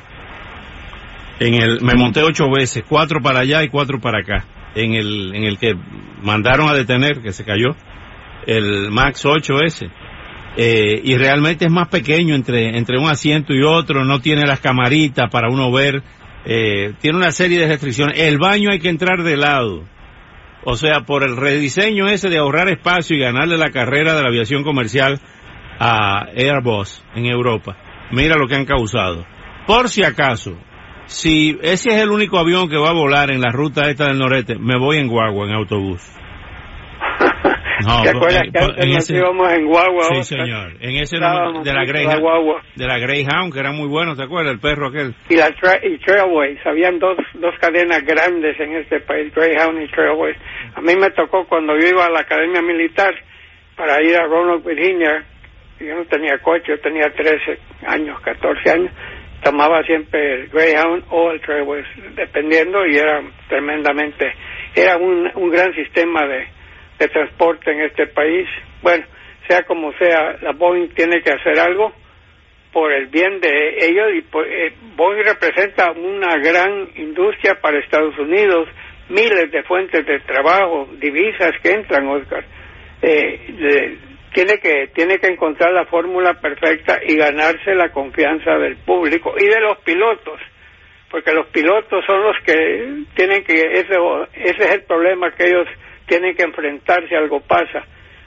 en 1.41 1.53
el, 1.53 1.81
me 1.81 1.93
monté 1.95 2.23
ocho 2.23 2.49
veces, 2.49 2.83
cuatro 2.87 3.21
para 3.21 3.41
allá 3.41 3.61
y 3.61 3.69
cuatro 3.69 3.99
para 3.99 4.21
acá 4.21 4.45
en 4.75 4.93
el, 4.93 5.35
en 5.35 5.43
el 5.43 5.57
que 5.57 5.73
mandaron 6.21 6.69
a 6.69 6.73
detener, 6.73 7.21
que 7.21 7.31
se 7.31 7.43
cayó, 7.43 7.75
el 8.45 8.91
Max 8.91 9.25
8S. 9.25 9.89
Eh, 10.57 11.01
y 11.03 11.17
realmente 11.17 11.65
es 11.65 11.71
más 11.71 11.89
pequeño 11.89 12.33
entre, 12.33 12.77
entre 12.77 12.97
un 12.97 13.09
asiento 13.09 13.53
y 13.53 13.63
otro, 13.63 14.05
no 14.05 14.21
tiene 14.21 14.45
las 14.45 14.61
camaritas 14.61 15.29
para 15.29 15.49
uno 15.49 15.71
ver, 15.71 16.01
eh, 16.45 16.93
tiene 17.01 17.17
una 17.17 17.31
serie 17.31 17.59
de 17.59 17.67
restricciones. 17.67 18.19
El 18.19 18.37
baño 18.37 18.69
hay 18.71 18.79
que 18.79 18.89
entrar 18.89 19.23
de 19.23 19.35
lado. 19.35 19.83
O 20.63 20.77
sea, 20.77 21.01
por 21.01 21.23
el 21.23 21.35
rediseño 21.35 22.07
ese 22.07 22.29
de 22.29 22.37
ahorrar 22.37 22.69
espacio 22.69 23.15
y 23.15 23.19
ganarle 23.19 23.57
la 23.57 23.69
carrera 23.69 24.15
de 24.15 24.21
la 24.23 24.29
aviación 24.29 24.63
comercial 24.63 25.19
a 25.79 26.25
Airbus 26.35 27.03
en 27.15 27.25
Europa. 27.25 27.77
Mira 28.11 28.37
lo 28.37 28.47
que 28.47 28.55
han 28.55 28.65
causado. 28.65 29.25
Por 29.67 29.89
si 29.89 30.03
acaso, 30.03 30.57
si 31.05 31.57
ese 31.61 31.89
es 31.89 32.01
el 32.01 32.09
único 32.09 32.37
avión 32.37 32.69
que 32.69 32.77
va 32.77 32.89
a 32.89 32.93
volar 32.93 33.31
en 33.31 33.41
la 33.41 33.51
ruta 33.51 33.89
esta 33.89 34.05
del 34.07 34.19
noreste, 34.19 34.55
me 34.57 34.77
voy 34.77 34.97
en 34.97 35.07
guagua, 35.07 35.47
en 35.47 35.53
autobús. 35.53 36.01
No, 37.85 38.03
¿Te 38.03 38.09
acuerdas 38.09 38.43
eh, 38.43 38.51
que 38.53 38.63
antes 38.63 38.87
nos 38.87 39.09
íbamos 39.09 39.51
en 39.51 39.65
guagua? 39.65 40.05
Sí, 40.05 40.23
señor. 40.23 40.77
En 40.79 40.95
ese 40.95 41.17
de 41.17 41.21
la 41.21 41.83
Greyhound, 41.83 42.63
de 42.73 42.87
la 42.87 42.97
Greyhound, 42.97 43.53
que 43.53 43.59
era 43.59 43.73
muy 43.73 43.87
bueno, 43.89 44.15
¿te 44.15 44.23
acuerdas? 44.23 44.53
El 44.53 44.59
perro 44.59 44.87
aquel. 44.87 45.13
Y 45.29 45.35
la 45.35 45.49
y 45.49 45.97
Trailways, 45.99 46.65
habían 46.65 46.99
dos, 46.99 47.17
dos 47.33 47.53
cadenas 47.59 48.01
grandes 48.05 48.57
en 48.61 48.77
este 48.77 49.01
país, 49.01 49.31
Greyhound 49.35 49.81
y 49.81 49.87
Trailways. 49.91 50.37
A 50.73 50.81
mí 50.81 50.95
me 50.95 51.11
tocó 51.11 51.45
cuando 51.47 51.77
yo 51.77 51.87
iba 51.87 52.05
a 52.05 52.09
la 52.09 52.21
academia 52.21 52.61
militar 52.61 53.13
para 53.75 54.01
ir 54.01 54.15
a 54.15 54.25
Ronald, 54.25 54.65
Virginia, 54.65 55.25
yo 55.79 55.95
no 55.95 56.05
tenía 56.05 56.37
coche, 56.39 56.67
yo 56.69 56.79
tenía 56.79 57.09
13 57.13 57.59
años, 57.87 58.19
14 58.21 58.71
años, 58.71 58.91
tomaba 59.45 59.83
siempre 59.83 60.33
el 60.33 60.47
Greyhound 60.47 61.03
o 61.11 61.29
el 61.29 61.39
Trailways, 61.39 61.85
dependiendo, 62.15 62.83
y 62.87 62.97
era 62.97 63.21
tremendamente, 63.47 64.33
era 64.73 64.97
un, 64.97 65.29
un 65.35 65.51
gran 65.51 65.71
sistema 65.75 66.25
de, 66.25 66.47
de 66.97 67.07
transporte 67.09 67.71
en 67.71 67.81
este 67.81 68.07
país. 68.07 68.47
Bueno, 68.81 69.05
sea 69.47 69.61
como 69.61 69.93
sea, 69.99 70.37
la 70.41 70.51
Boeing 70.53 70.89
tiene 70.95 71.21
que 71.21 71.31
hacer 71.31 71.59
algo 71.59 71.93
por 72.73 72.91
el 72.91 73.05
bien 73.05 73.39
de 73.39 73.85
ellos 73.85 74.07
y 74.15 74.25
eh, 74.39 74.73
Boeing 74.95 75.23
representa 75.23 75.91
una 75.91 76.37
gran 76.37 76.89
industria 76.95 77.53
para 77.61 77.77
Estados 77.77 78.17
Unidos, 78.17 78.67
miles 79.09 79.51
de 79.51 79.61
fuentes 79.61 80.07
de 80.07 80.21
trabajo, 80.21 80.89
divisas 80.99 81.51
que 81.61 81.71
entran, 81.71 82.07
Oscar. 82.07 82.43
Eh, 83.03 83.97
tiene 84.35 84.59
que 84.59 84.91
tiene 84.93 85.17
que 85.17 85.27
encontrar 85.27 85.71
la 85.71 85.85
fórmula 85.85 86.35
perfecta 86.35 86.99
y 87.03 87.15
ganarse 87.15 87.73
la 87.73 87.89
confianza 87.89 88.51
del 88.57 88.75
público 88.75 89.33
y 89.39 89.45
de 89.45 89.59
los 89.61 89.79
pilotos 89.79 90.39
porque 91.09 91.31
los 91.31 91.47
pilotos 91.47 92.03
son 92.05 92.21
los 92.23 92.35
que 92.45 93.05
tienen 93.15 93.43
que 93.45 93.53
ese 93.53 93.95
ese 94.33 94.63
es 94.63 94.71
el 94.71 94.83
problema 94.83 95.31
que 95.31 95.47
ellos 95.47 95.67
tienen 96.07 96.35
que 96.35 96.43
enfrentarse, 96.43 97.15
algo 97.15 97.39
pasa. 97.39 97.83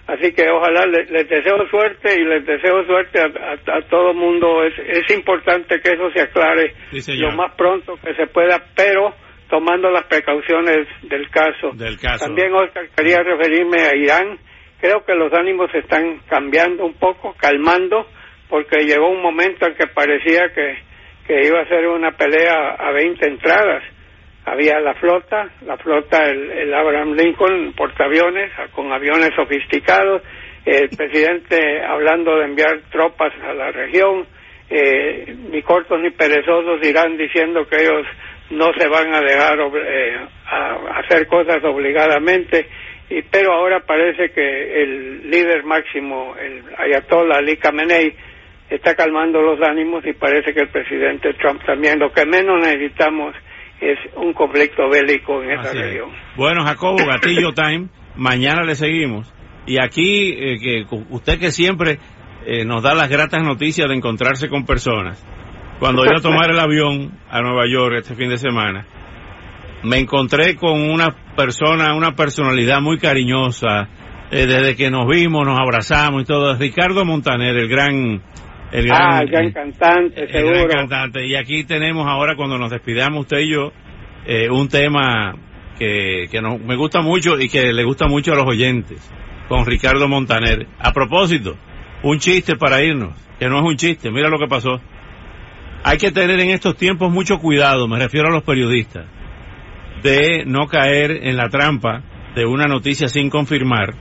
Así 0.07 0.33
que 0.33 0.49
ojalá 0.49 0.87
les, 0.87 1.07
deseo 1.29 1.69
suerte 1.69 2.15
y 2.19 2.25
les 2.25 2.47
deseo 2.47 2.83
suerte 2.87 3.21
a, 3.21 3.27
a, 3.27 3.83
todo 3.91 4.15
mundo. 4.15 4.65
Es, 4.65 4.73
es 4.79 5.15
importante 5.15 5.81
que 5.81 5.93
eso 5.93 6.11
se 6.15 6.23
aclare 6.23 6.73
lo 7.09 7.33
más 7.33 7.53
pronto 7.57 7.95
que 8.03 8.15
se 8.15 8.27
pueda, 8.27 8.59
pero 8.75 9.15
tomando 9.51 9.91
las 9.91 10.05
precauciones 10.05 10.89
del 11.03 11.29
caso. 11.29 11.73
Del 11.75 11.99
caso. 11.99 12.25
También, 12.25 12.55
Oscar, 12.55 12.89
quería 12.97 13.23
referirme 13.23 13.83
a 13.83 13.95
Irán. 13.95 14.39
Creo 14.81 15.05
que 15.05 15.15
los 15.15 15.33
ánimos 15.33 15.75
están 15.75 16.21
cambiando 16.29 16.85
un 16.87 16.95
poco, 16.95 17.35
calmando, 17.37 18.07
porque 18.49 18.85
llegó 18.85 19.11
un 19.11 19.23
momento 19.23 19.67
en 19.67 19.75
que 19.75 19.89
parecía 19.89 20.53
que, 20.55 20.79
que 21.27 21.47
iba 21.47 21.61
a 21.61 21.69
ser 21.69 21.87
una 21.89 22.13
pelea 22.13 22.77
a 22.79 22.93
20 22.93 23.27
entradas. 23.27 23.83
Había 24.47 24.81
la 24.81 24.95
flota, 24.95 25.51
la 25.67 25.77
flota, 25.77 26.25
el, 26.31 26.73
Abraham 26.73 27.15
Lincoln, 27.15 27.75
portaaviones, 27.77 28.53
con 28.73 28.93
aviones 28.93 29.31
sofisticados, 29.37 30.23
el 30.65 30.89
presidente 30.91 31.83
hablando 31.85 32.37
de 32.37 32.45
enviar 32.45 32.81
tropas 32.91 33.33
a 33.43 33.53
la 33.53 33.73
región, 33.73 34.27
eh, 34.71 35.35
ni 35.51 35.63
cortos 35.63 36.01
ni 36.01 36.11
perezosos 36.11 36.87
irán 36.87 37.17
diciendo 37.17 37.67
que 37.67 37.77
ellos 37.77 38.07
no 38.51 38.73
se 38.79 38.87
van 38.87 39.15
a 39.15 39.21
dejar 39.21 39.59
eh, 39.59 40.17
a 40.47 41.01
hacer 41.01 41.27
cosas 41.27 41.63
obligadamente, 41.65 42.69
y, 43.11 43.23
pero 43.23 43.53
ahora 43.53 43.81
parece 43.81 44.31
que 44.31 44.83
el 44.83 45.31
líder 45.31 45.65
máximo, 45.65 46.35
el 46.37 46.63
ayatollah 46.77 47.39
Ali 47.39 47.57
Khamenei, 47.57 48.15
está 48.69 48.95
calmando 48.95 49.41
los 49.41 49.61
ánimos 49.63 50.05
y 50.07 50.13
parece 50.13 50.53
que 50.53 50.61
el 50.61 50.69
presidente 50.69 51.33
Trump 51.35 51.65
también. 51.65 51.99
Lo 51.99 52.13
que 52.13 52.27
menos 52.27 52.61
necesitamos 52.61 53.35
es 53.81 53.99
un 54.17 54.33
conflicto 54.33 54.89
bélico 54.91 55.43
en 55.43 55.53
esa 55.53 55.73
región. 55.73 56.11
Bueno, 56.37 56.65
Jacobo, 56.65 56.99
Gatillo 57.07 57.53
Time, 57.53 57.89
mañana 58.17 58.63
le 58.65 58.75
seguimos. 58.75 59.33
Y 59.67 59.81
aquí, 59.81 60.33
eh, 60.33 60.59
que 60.61 60.85
usted 61.11 61.39
que 61.39 61.51
siempre 61.51 61.99
eh, 62.47 62.65
nos 62.65 62.83
da 62.83 62.95
las 62.95 63.09
gratas 63.09 63.43
noticias 63.43 63.89
de 63.89 63.95
encontrarse 63.95 64.49
con 64.49 64.65
personas. 64.65 65.25
Cuando 65.79 66.05
iba 66.05 66.17
a 66.19 66.23
tomar 66.23 66.51
el 66.51 66.59
avión 66.59 67.13
a 67.31 67.41
Nueva 67.41 67.65
York 67.71 67.97
este 67.99 68.17
fin 68.17 68.29
de 68.29 68.39
semana, 68.39 68.87
me 69.83 69.99
encontré 69.99 70.57
con 70.57 70.81
una 70.81 71.15
persona, 71.37 71.95
una 71.95 72.15
personalidad 72.15 72.81
muy 72.81 72.99
cariñosa. 72.99 73.89
Eh, 74.31 74.47
desde 74.47 74.77
que 74.77 74.91
nos 74.91 75.07
vimos, 75.07 75.47
nos 75.47 75.59
abrazamos 75.59 76.23
y 76.23 76.25
todo. 76.25 76.55
Ricardo 76.57 77.05
Montaner, 77.05 77.57
el 77.57 77.69
gran 77.69 78.21
el 78.71 78.87
gran, 78.87 79.03
ah, 79.03 79.21
el 79.23 79.31
gran 79.31 79.53
cantante, 79.53 80.25
el 80.25 80.47
gran 80.47 80.69
cantante. 80.69 81.27
Y 81.27 81.35
aquí 81.35 81.65
tenemos 81.65 82.07
ahora, 82.07 82.37
cuando 82.37 82.59
nos 82.59 82.71
despidamos 82.71 83.21
usted 83.21 83.39
y 83.39 83.53
yo, 83.53 83.73
eh, 84.27 84.51
un 84.51 84.69
tema 84.69 85.35
que, 85.79 86.27
que 86.31 86.41
nos, 86.41 86.61
me 86.61 86.77
gusta 86.77 87.01
mucho 87.01 87.39
y 87.41 87.49
que 87.49 87.73
le 87.73 87.85
gusta 87.85 88.07
mucho 88.09 88.33
a 88.33 88.37
los 88.37 88.47
oyentes, 88.47 89.11
con 89.49 89.65
Ricardo 89.65 90.09
Montaner. 90.09 90.67
A 90.79 90.93
propósito, 90.93 91.57
un 92.03 92.19
chiste 92.19 92.57
para 92.57 92.83
irnos, 92.83 93.15
que 93.39 93.49
no 93.49 93.59
es 93.59 93.65
un 93.65 93.77
chiste, 93.77 94.11
mira 94.11 94.29
lo 94.29 94.39
que 94.39 94.49
pasó. 94.49 94.81
Hay 95.85 95.97
que 95.97 96.11
tener 96.11 96.39
en 96.41 96.51
estos 96.51 96.77
tiempos 96.77 97.11
mucho 97.11 97.39
cuidado, 97.39 97.89
me 97.89 97.99
refiero 97.99 98.29
a 98.29 98.33
los 98.33 98.43
periodistas, 98.43 99.07
de 100.03 100.45
no 100.47 100.67
caer 100.67 101.27
en 101.27 101.37
la 101.37 101.49
trampa 101.49 102.03
de 102.35 102.47
una 102.47 102.67
noticia 102.67 103.09
sin 103.09 103.31
confirmar 103.31 103.95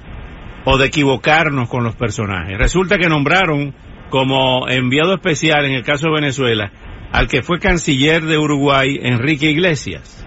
o 0.65 0.77
de 0.77 0.87
equivocarnos 0.87 1.69
con 1.69 1.83
los 1.83 1.95
personajes. 1.95 2.57
Resulta 2.57 2.97
que 2.97 3.09
nombraron 3.09 3.73
como 4.09 4.67
enviado 4.69 5.13
especial 5.13 5.65
en 5.65 5.73
el 5.73 5.83
caso 5.83 6.07
de 6.07 6.21
Venezuela 6.21 6.71
al 7.11 7.27
que 7.27 7.41
fue 7.41 7.59
canciller 7.59 8.23
de 8.23 8.37
Uruguay, 8.37 8.99
Enrique 9.01 9.49
Iglesias, 9.49 10.25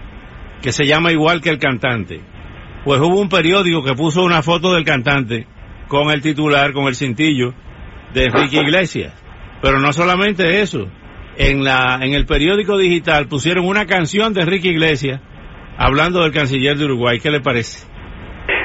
que 0.61 0.71
se 0.71 0.85
llama 0.85 1.11
igual 1.11 1.41
que 1.41 1.49
el 1.49 1.59
cantante. 1.59 2.21
Pues 2.83 2.99
hubo 2.99 3.21
un 3.21 3.29
periódico 3.29 3.83
que 3.83 3.93
puso 3.93 4.23
una 4.23 4.41
foto 4.41 4.73
del 4.73 4.83
cantante 4.83 5.45
con 5.87 6.09
el 6.09 6.21
titular, 6.21 6.73
con 6.73 6.87
el 6.87 6.95
cintillo 6.95 7.53
de 8.13 8.25
Enrique 8.25 8.57
Iglesias. 8.57 9.13
Pero 9.61 9.79
no 9.79 9.93
solamente 9.93 10.61
eso, 10.61 10.87
en, 11.37 11.63
la, 11.63 11.99
en 12.01 12.13
el 12.13 12.25
periódico 12.25 12.77
digital 12.77 13.27
pusieron 13.27 13.65
una 13.65 13.85
canción 13.85 14.33
de 14.33 14.41
Enrique 14.41 14.69
Iglesias 14.69 15.21
hablando 15.77 16.21
del 16.21 16.31
canciller 16.31 16.77
de 16.77 16.85
Uruguay. 16.85 17.19
¿Qué 17.19 17.31
le 17.31 17.41
parece? 17.41 17.87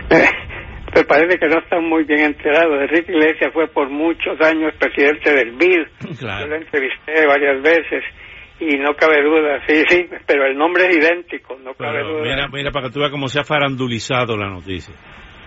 me 0.94 1.04
parece 1.04 1.38
que 1.38 1.48
no 1.48 1.58
están 1.58 1.84
muy 1.88 2.04
bien 2.04 2.20
enterados. 2.20 2.80
Enrique 2.82 3.12
Iglesias 3.12 3.50
fue 3.52 3.68
por 3.68 3.90
muchos 3.90 4.40
años 4.40 4.72
presidente 4.78 5.32
del 5.32 5.52
BID. 5.52 6.18
Yo 6.20 6.46
lo 6.46 6.56
entrevisté 6.56 7.26
varias 7.26 7.62
veces 7.62 8.04
y 8.58 8.78
no 8.78 8.94
cabe 8.94 9.22
duda, 9.22 9.60
sí, 9.66 9.82
sí, 9.86 10.08
pero 10.26 10.46
el 10.46 10.56
nombre 10.56 10.86
es 10.86 10.96
idéntico, 10.96 11.58
no 11.62 11.74
cabe 11.74 12.02
duda. 12.02 12.22
Mira, 12.22 12.48
mira, 12.48 12.70
para 12.70 12.86
que 12.86 12.92
tú 12.94 13.00
veas 13.00 13.10
cómo 13.10 13.28
se 13.28 13.40
ha 13.40 13.44
farandulizado 13.44 14.36
la 14.36 14.48
noticia. 14.48 14.94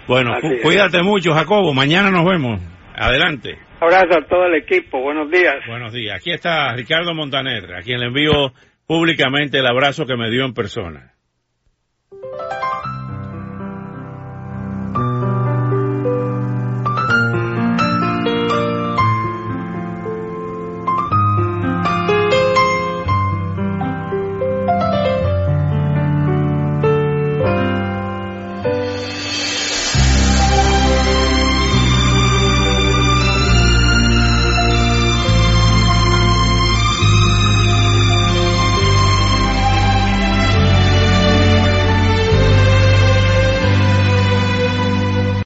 Bueno, 0.07 0.35
cuídate 0.61 1.01
mucho, 1.03 1.33
Jacobo. 1.33 1.73
Mañana 1.73 2.11
nos 2.11 2.25
vemos. 2.25 2.59
Adelante. 2.95 3.57
Abrazo 3.79 4.19
a 4.19 4.27
todo 4.27 4.45
el 4.45 4.55
equipo. 4.55 5.01
Buenos 5.01 5.31
días. 5.31 5.55
Buenos 5.67 5.93
días. 5.93 6.17
Aquí 6.17 6.31
está 6.31 6.73
Ricardo 6.73 7.13
Montaner, 7.13 7.75
a 7.75 7.81
quien 7.81 7.99
le 7.99 8.07
envío 8.07 8.51
públicamente 8.85 9.59
el 9.59 9.67
abrazo 9.67 10.05
que 10.05 10.17
me 10.17 10.29
dio 10.29 10.45
en 10.45 10.53
persona. 10.53 11.13